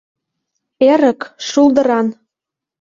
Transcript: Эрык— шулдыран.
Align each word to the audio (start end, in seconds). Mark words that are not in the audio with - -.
Эрык— 0.91 1.21
шулдыран. 1.47 2.07